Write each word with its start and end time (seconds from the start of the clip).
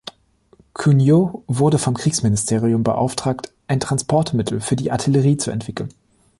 Cugnot 0.73 1.43
wurde 1.45 1.77
vom 1.77 1.93
Kriegsministerium 1.95 2.81
beauftragt, 2.83 3.53
ein 3.67 3.79
Transportmittel 3.79 4.59
für 4.59 4.75
die 4.75 4.89
Artillerie 4.91 5.37
zu 5.37 5.51
entwickeln. 5.51 5.89